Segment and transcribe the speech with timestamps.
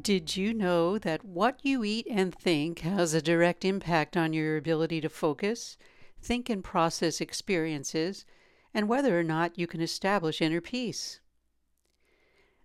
[0.00, 4.56] Did you know that what you eat and think has a direct impact on your
[4.56, 5.76] ability to focus,
[6.22, 8.24] think, and process experiences,
[8.72, 11.20] and whether or not you can establish inner peace?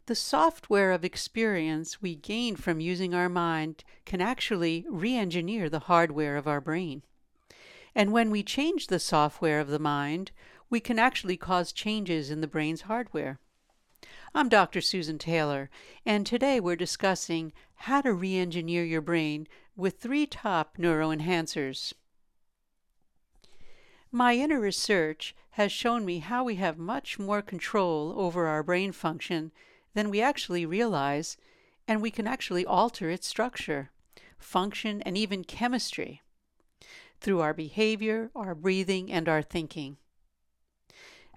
[0.06, 5.80] The software of experience we gain from using our mind can actually re engineer the
[5.90, 7.02] hardware of our brain.
[7.96, 10.32] And when we change the software of the mind,
[10.70, 13.40] we can actually cause changes in the brain's hardware.
[14.38, 14.82] I'm Dr.
[14.82, 15.70] Susan Taylor,
[16.06, 19.48] and today we're discussing how to re engineer your brain
[19.78, 21.94] with three top neuroenhancers.
[24.12, 28.92] My inner research has shown me how we have much more control over our brain
[28.92, 29.54] function
[29.94, 31.38] than we actually realize,
[31.88, 33.90] and we can actually alter its structure,
[34.38, 36.22] function, and even chemistry
[37.22, 39.96] through our behavior, our breathing, and our thinking.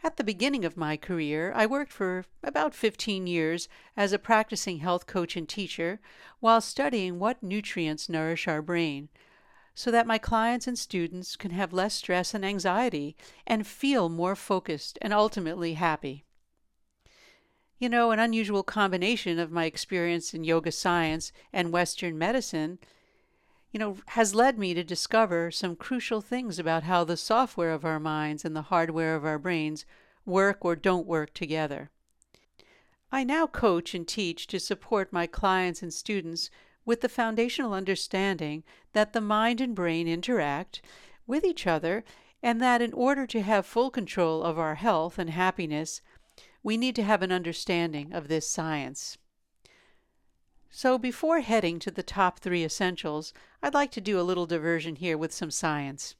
[0.02, 4.78] At the beginning of my career, I worked for about 15 years as a practicing
[4.78, 6.00] health coach and teacher
[6.38, 9.08] while studying what nutrients nourish our brain
[9.74, 14.36] so that my clients and students can have less stress and anxiety and feel more
[14.36, 16.24] focused and ultimately happy.
[17.78, 22.78] You know, an unusual combination of my experience in yoga science and Western medicine
[23.72, 27.84] you know, has led me to discover some crucial things about how the software of
[27.84, 29.84] our minds and the hardware of our brains
[30.24, 31.90] work or don't work together.
[33.10, 36.50] I now coach and teach to support my clients and students
[36.84, 40.82] with the foundational understanding that the mind and brain interact
[41.26, 42.04] with each other
[42.42, 46.00] and that in order to have full control of our health and happiness,
[46.62, 49.18] we need to have an understanding of this science.
[50.70, 54.96] So, before heading to the top three essentials, I'd like to do a little diversion
[54.96, 56.14] here with some science.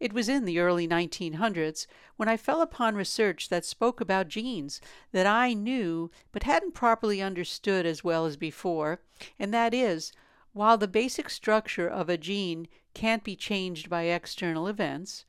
[0.00, 4.80] It was in the early 1900s when I fell upon research that spoke about genes
[5.12, 9.00] that I knew but hadn't properly understood as well as before,
[9.38, 10.12] and that is,
[10.52, 15.24] while the basic structure of a gene can't be changed by external events,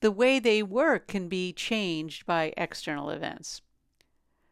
[0.00, 3.62] the way they work can be changed by external events.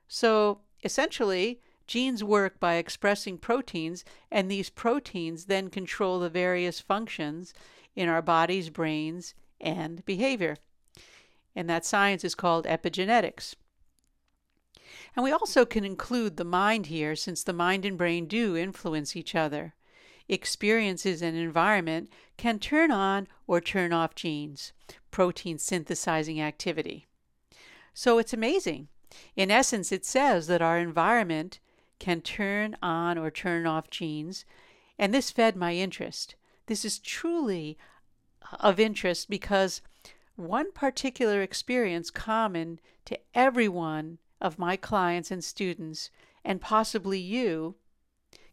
[0.09, 7.53] So, essentially, Genes work by expressing proteins, and these proteins then control the various functions
[7.95, 10.57] in our bodies, brains, and behavior.
[11.55, 13.55] And that science is called epigenetics.
[15.15, 19.15] And we also can include the mind here, since the mind and brain do influence
[19.15, 19.75] each other.
[20.29, 24.73] Experiences and environment can turn on or turn off genes,
[25.11, 27.07] protein synthesizing activity.
[27.93, 28.89] So it's amazing.
[29.37, 31.61] In essence, it says that our environment
[32.05, 34.45] can turn on or turn off genes,
[34.99, 36.35] and this fed my interest.
[36.67, 37.79] This is truly
[38.61, 39.81] of interest because
[40.37, 46.11] one particular experience common to every one of my clients and students,
[46.45, 47.77] and possibly you,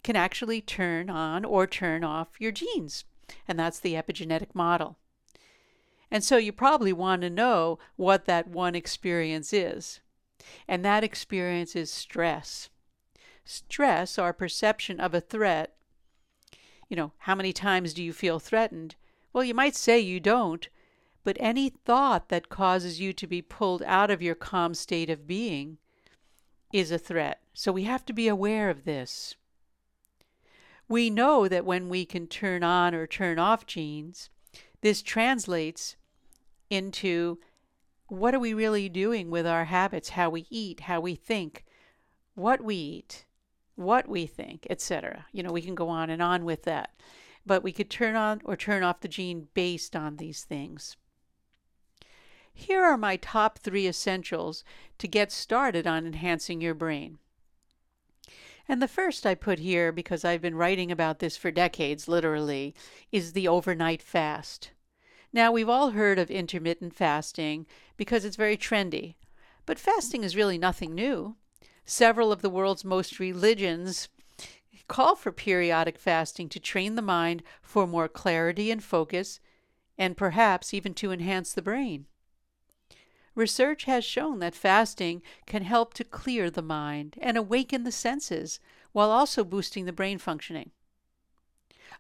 [0.02, 3.04] can actually turn on or turn off your genes,
[3.50, 4.98] and that's the epigenetic model.
[6.10, 10.00] And so you probably want to know what that one experience is.
[10.70, 12.70] And that experience is stress
[13.44, 15.76] stress, our perception of a threat,
[16.90, 18.96] you know, how many times do you feel threatened?
[19.32, 20.68] Well, you might say you don't,
[21.24, 25.28] but any thought that causes you to be pulled out of your calm state of
[25.28, 25.78] being
[26.74, 27.42] is a threat.
[27.54, 29.36] So we have to be aware of this.
[30.88, 34.30] We know that when we can turn on or turn off genes,
[34.82, 35.96] this translates
[36.70, 37.40] into
[38.08, 41.64] what are we really doing with our habits, how we eat, how we think,
[42.36, 43.26] what we eat
[43.76, 45.26] what we think, etc.
[45.32, 46.92] You know, we can go on and on with that.
[47.46, 50.98] But we could turn on or turn off the gene based on these things.
[52.54, 54.64] Here are my top three essentials
[55.00, 57.18] to get started on enhancing your brain.
[58.68, 62.76] And the first I put here, because I've been writing about this for decades, literally,
[63.12, 64.72] is the overnight fast.
[65.34, 67.66] Now, we've all heard of intermittent fasting
[67.98, 69.16] because it's very trendy,
[69.66, 71.36] but fasting is really nothing new.
[71.86, 74.08] Several of the world's most religions
[74.88, 79.40] call for periodic fasting to train the mind for more clarity and focus,
[79.98, 82.08] and perhaps even to enhance the brain.
[83.34, 88.60] Research has shown that fasting can help to clear the mind and awaken the senses
[88.92, 90.72] while also boosting the brain functioning.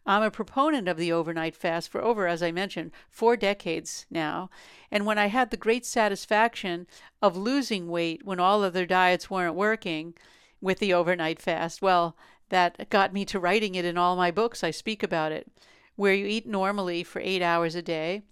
[0.05, 4.49] I'm a proponent of the overnight fast for over, as I mentioned, four decades now.
[4.89, 6.87] And when I had the great satisfaction
[7.21, 10.15] of losing weight when all other diets weren't working
[10.59, 12.15] with the overnight fast, well,
[12.49, 14.63] that got me to writing it in all my books.
[14.63, 15.47] I speak about it,
[15.95, 18.23] where you eat normally for eight hours a day.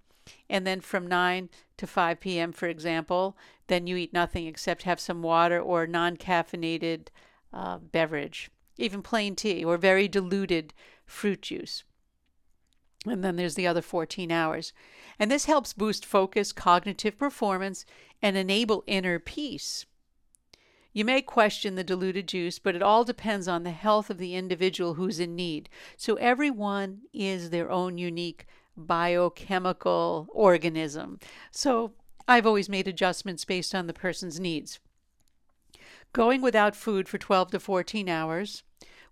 [0.48, 3.36] And then from 9 to 5 p.m., for example,
[3.68, 7.08] then you eat nothing except have some water or non caffeinated
[7.52, 10.74] uh, beverage, even plain tea or very diluted
[11.10, 11.84] fruit juice.
[13.06, 14.72] And then there's the other 14 hours.
[15.18, 17.86] And this helps boost focus, cognitive performance,
[18.20, 19.86] and enable inner peace.
[20.92, 24.34] You may question the diluted juice, but it all depends on the health of the
[24.34, 25.68] individual who's in need.
[25.96, 28.46] So everyone is their own unique
[28.76, 31.20] biochemical organism.
[31.50, 31.92] So
[32.26, 34.80] I've always made adjustments based on the person's needs.
[36.12, 38.64] Going without food for 12 to 14 hours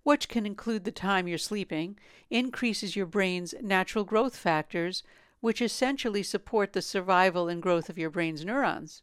[0.03, 1.97] which can include the time you're sleeping,
[2.29, 5.03] increases your brain's natural growth factors,
[5.41, 9.01] which essentially support the survival and growth of your brain's neurons.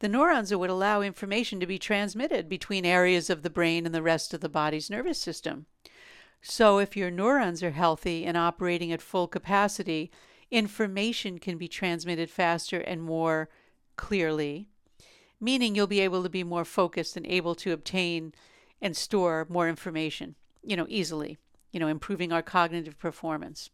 [0.00, 3.94] The neurons are what allow information to be transmitted between areas of the brain and
[3.94, 5.66] the rest of the body's nervous system.
[6.42, 10.10] So, if your neurons are healthy and operating at full capacity,
[10.50, 13.48] information can be transmitted faster and more
[13.96, 14.68] clearly,
[15.40, 18.34] meaning you'll be able to be more focused and able to obtain
[18.84, 21.38] and store more information you know, easily,
[21.72, 23.70] you know, improving our cognitive performance.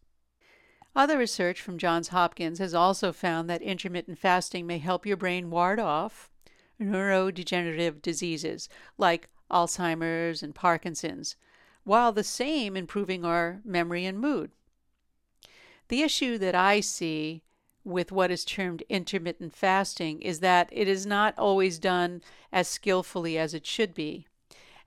[0.94, 5.50] Other research from Johns Hopkins has also found that intermittent fasting may help your brain
[5.50, 6.30] ward off
[6.80, 8.68] neurodegenerative diseases
[8.98, 11.36] like Alzheimer's and Parkinson's,
[11.84, 14.50] while the same improving our memory and mood.
[15.88, 17.42] The issue that I see
[17.84, 22.22] with what is termed intermittent fasting is that it is not always done
[22.52, 24.26] as skillfully as it should be.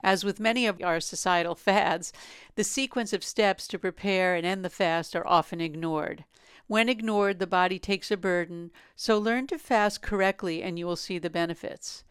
[0.04, 2.12] As with many of our societal fads,
[2.56, 6.26] the sequence of steps to prepare and end the fast are often ignored.
[6.66, 10.96] When ignored, the body takes a burden, so learn to fast correctly and you will
[10.96, 12.04] see the benefits.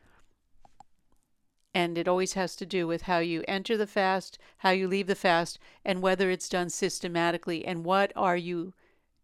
[1.75, 5.07] And it always has to do with how you enter the fast, how you leave
[5.07, 8.73] the fast, and whether it's done systematically and what are you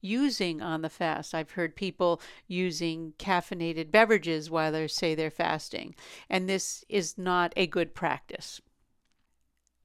[0.02, 1.34] using on the fast.
[1.34, 5.96] I've heard people using caffeinated beverages while they say they're fasting,
[6.30, 8.62] and this is not a good practice.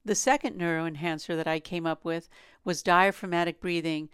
[0.03, 2.29] The second neuroenhancer that I came up with
[2.63, 4.09] was diaphragmatic breathing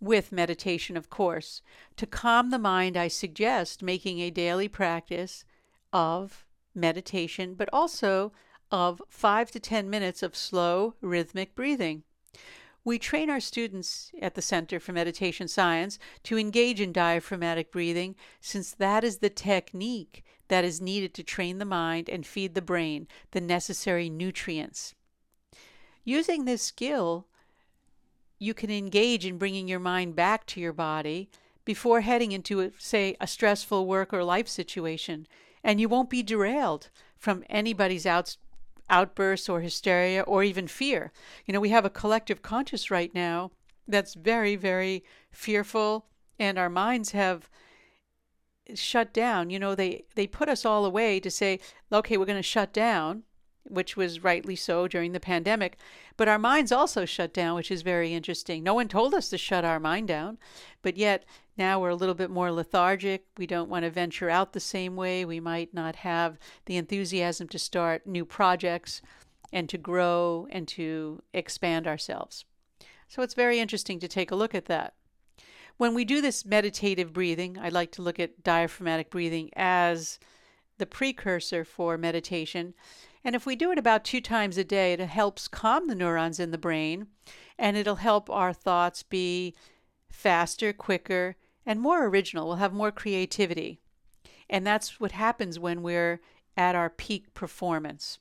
[0.00, 1.62] with meditation, of course.
[1.96, 5.44] To calm the mind, I suggest making a daily practice
[5.92, 6.44] of
[6.74, 8.32] meditation, but also
[8.70, 12.02] of five to 10 minutes of slow, rhythmic breathing.
[12.86, 18.14] We train our students at the Center for Meditation Science to engage in diaphragmatic breathing
[18.40, 22.62] since that is the technique that is needed to train the mind and feed the
[22.62, 24.94] brain the necessary nutrients.
[26.04, 27.26] Using this skill,
[28.38, 31.28] you can engage in bringing your mind back to your body
[31.64, 35.26] before heading into, say, a stressful work or life situation,
[35.64, 36.88] and you won't be derailed
[37.18, 38.36] from anybody's out,
[38.88, 41.12] outbursts or hysteria or even fear.
[41.44, 43.50] You know, we have a collective conscious right now
[43.88, 46.06] that's very, very fearful,
[46.38, 47.48] and our minds have
[48.74, 49.50] shut down.
[49.50, 51.60] You know, they, they put us all away to say,
[51.92, 53.22] okay, we're going to shut down,
[53.68, 55.76] which was rightly so during the pandemic.
[56.16, 58.62] But our minds also shut down, which is very interesting.
[58.62, 60.38] No one told us to shut our mind down,
[60.82, 61.24] but yet
[61.56, 63.26] now we're a little bit more lethargic.
[63.36, 65.24] We don't want to venture out the same way.
[65.24, 69.02] We might not have the enthusiasm to start new projects
[69.52, 72.44] and to grow and to expand ourselves.
[73.08, 74.94] So it's very interesting to take a look at that.
[75.76, 80.18] When we do this meditative breathing, I like to look at diaphragmatic breathing as
[80.78, 82.74] the precursor for meditation.
[83.26, 86.38] And if we do it about two times a day, it helps calm the neurons
[86.38, 87.08] in the brain
[87.58, 89.52] and it'll help our thoughts be
[90.08, 91.34] faster, quicker,
[91.66, 92.46] and more original.
[92.46, 93.80] We'll have more creativity.
[94.48, 96.20] And that's what happens when we're
[96.56, 98.20] at our peak performance.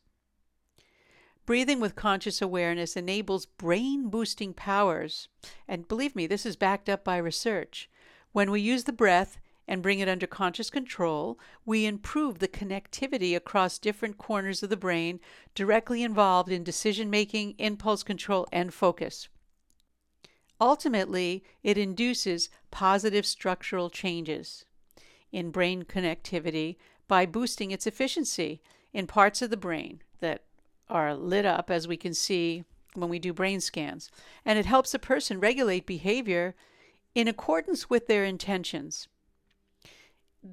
[1.45, 5.27] Breathing with conscious awareness enables brain boosting powers.
[5.67, 7.91] And believe me, this is backed up by research.
[8.31, 13.36] When we use the breath and bring it under conscious control, we improve the connectivity
[13.36, 15.19] across different corners of the brain
[15.55, 19.27] directly involved in decision making, impulse control, and focus.
[20.62, 24.65] Ultimately, it induces positive structural changes
[25.31, 28.62] in brain connectivity by boosting its efficiency
[28.93, 30.43] in parts of the brain that
[30.88, 34.10] are lit up, as we can see when we do brain scans.
[34.45, 36.55] And it helps a person regulate behavior
[37.13, 39.07] in accordance with their intentions.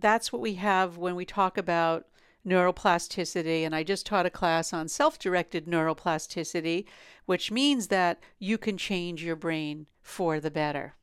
[0.01, 2.07] That's what we have when we talk about
[2.47, 3.63] neuroplasticity.
[3.63, 6.85] And I just taught a class on self directed neuroplasticity,
[7.27, 10.95] which means that you can change your brain for the better.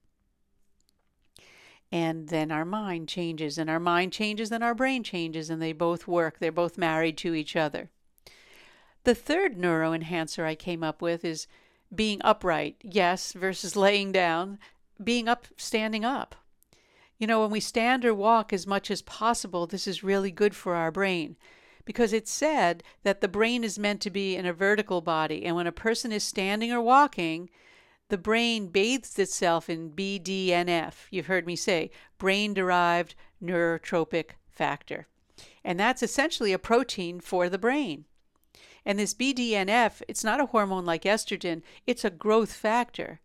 [1.91, 5.74] And then our mind changes, and our mind changes, and our brain changes, and they
[5.74, 6.38] both work.
[6.38, 7.89] They're both married to each other.
[9.05, 11.48] The third neuroenhancer I came up with is
[11.93, 14.60] being upright, yes, versus laying down,
[15.03, 16.36] being up, standing up.
[17.20, 20.56] You know, when we stand or walk as much as possible, this is really good
[20.56, 21.36] for our brain
[21.84, 25.46] because it's said that the brain is meant to be in a vertical body.
[25.46, 27.50] And when a person is standing or walking,
[28.08, 30.94] the brain bathes itself in BDNF.
[31.12, 35.08] You've heard me say brain derived neurotrophic factor.
[35.64, 38.06] And that's essentially a protein for the brain.
[38.86, 43.20] And this BDNF, it's not a hormone like estrogen, it's a growth factor.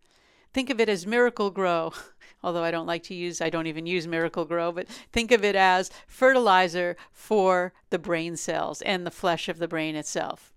[0.55, 1.91] Think of it as Miracle-Gro.
[2.41, 5.53] although I don't like to use, I don't even use Miracle-Gro, but think of it
[5.53, 10.53] as fertilizer for the brain cells and the flesh of the brain itself.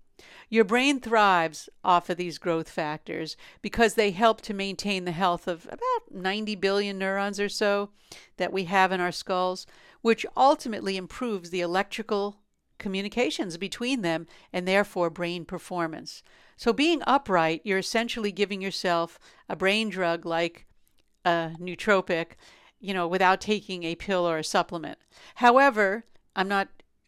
[0.47, 5.49] Your brain thrives off of these growth factors because they help to maintain the health
[5.49, 7.89] of about 90 billion neurons or so
[8.37, 9.67] that we have in our skulls,
[9.99, 12.37] which ultimately improves the electrical
[12.77, 16.23] communications between them and therefore brain performance.
[16.59, 20.65] So, being upright, you're essentially giving yourself a brain drug like
[21.23, 22.31] a nootropic,
[22.81, 24.97] you know, without taking a pill or a supplement.
[25.35, 26.03] However,
[26.35, 26.67] I'm not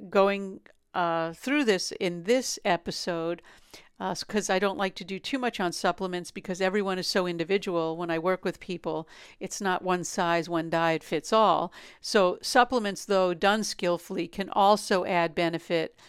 [0.10, 0.62] going
[0.93, 3.41] uh, through this in this episode
[4.00, 7.27] because uh, I don't like to do too much on supplements because everyone is so
[7.27, 7.98] individual.
[7.98, 9.05] When I work with people,
[9.41, 11.74] it's not one size, one diet fits all.
[12.00, 16.00] So, supplements, though done skillfully, can also add benefit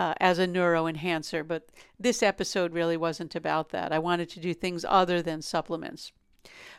[0.00, 1.44] uh, as a neuro enhancer.
[1.44, 3.92] But this episode really wasn't about that.
[3.92, 6.10] I wanted to do things other than supplements.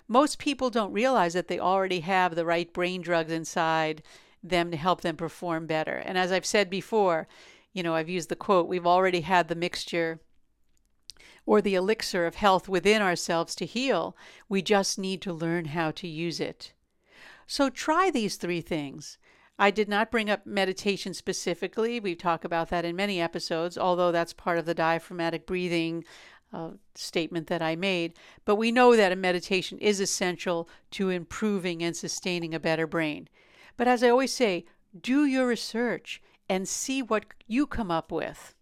[0.07, 4.01] Most people don't realize that they already have the right brain drugs inside
[4.41, 5.97] them to help them perform better.
[5.97, 7.27] And as I've said before,
[7.73, 10.19] you know, I've used the quote, we've already had the mixture
[11.45, 14.17] or the elixir of health within ourselves to heal.
[14.49, 16.73] We just need to learn how to use it.
[17.45, 19.19] So try these three things.
[19.61, 21.99] I did not bring up meditation specifically.
[21.99, 26.03] We talk about that in many episodes, although that's part of the diaphragmatic breathing
[26.51, 28.15] uh, statement that I made.
[28.43, 33.29] But we know that a meditation is essential to improving and sustaining a better brain.
[33.77, 34.65] But as I always say,
[34.99, 38.55] do your research and see what you come up with.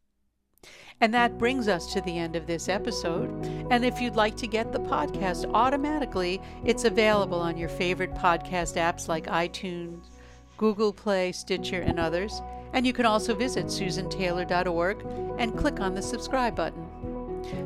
[0.99, 3.29] And that brings us to the end of this episode.
[3.71, 8.75] And if you'd like to get the podcast automatically, it's available on your favorite podcast
[8.75, 10.18] apps like iTunes,
[10.59, 12.41] Google Play, Stitcher, and others.
[12.73, 15.05] And you can also visit susantaylor.org
[15.39, 16.85] and click on the subscribe button.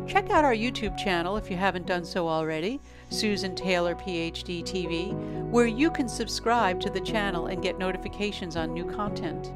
[0.07, 5.12] Check out our YouTube channel if you haven't done so already, Susan Taylor PhD TV,
[5.50, 9.51] where you can subscribe to the channel and get notifications on new content.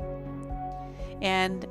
[1.22, 1.68] And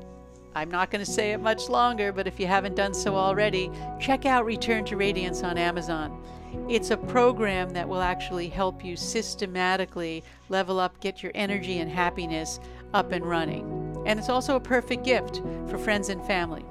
[0.54, 3.72] I'm not going to say it much longer, but if you haven't done so already,
[4.00, 6.22] check out Return to Radiance on Amazon.
[6.68, 11.90] It's a program that will actually help you systematically level up, get your energy and
[11.90, 12.58] happiness
[12.92, 14.04] up and running.
[14.06, 16.64] And it's also a perfect gift for friends and family.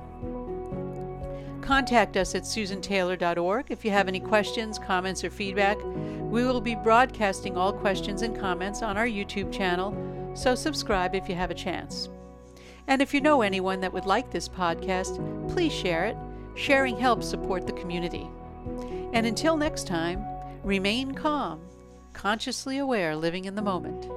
[1.61, 5.77] Contact us at susantaylor.org if you have any questions, comments, or feedback.
[5.83, 9.95] We will be broadcasting all questions and comments on our YouTube channel,
[10.35, 12.09] so subscribe if you have a chance.
[12.87, 15.17] And if you know anyone that would like this podcast,
[15.51, 16.17] please share it.
[16.55, 18.27] Sharing helps support the community.
[19.13, 20.25] And until next time,
[20.63, 21.61] remain calm,
[22.13, 24.07] consciously aware, living in the moment.